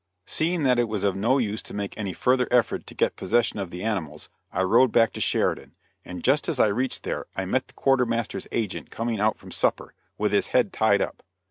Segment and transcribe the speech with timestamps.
[0.25, 3.59] Seeing that it was of no use to make any further effort to get possession
[3.59, 7.45] of the animals I rode back to Sheridan, and just as I reached there I
[7.45, 11.21] met the quartermaster's agent coming out from supper, with his head tied up.